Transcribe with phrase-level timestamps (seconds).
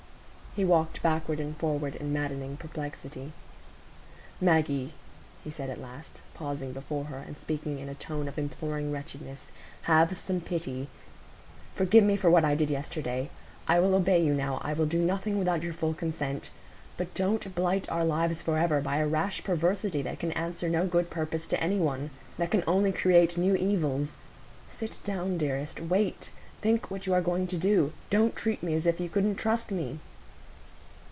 [0.53, 3.31] He walked backward and forward in maddening perplexity.
[4.41, 4.95] "Maggie,"
[5.45, 9.49] he said at last, pausing before her, and speaking in a tone of imploring wretchedness,
[9.83, 10.87] "have some pity—hear
[11.77, 13.29] me—forgive me for what I did yesterday.
[13.65, 16.49] I will obey you now; I will do nothing without your full consent.
[16.97, 21.09] But don't blight our lives forever by a rash perversity that can answer no good
[21.09, 24.17] purpose to any one, that can only create new evils.
[24.67, 27.93] Sit down, dearest; wait—think what you are going to do.
[28.09, 29.99] Don't treat me as if you couldn't trust me."